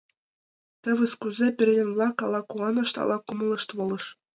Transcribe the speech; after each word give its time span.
—Тевыс 0.81 1.13
кузе-э!— 1.21 1.53
пӧръеҥ-влак 1.57 2.17
ала 2.25 2.41
куанышт, 2.49 2.95
ала 3.03 3.17
кумылышт 3.25 3.69
волыш. 3.77 4.05